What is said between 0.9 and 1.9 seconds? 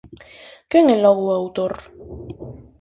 é logo o autor?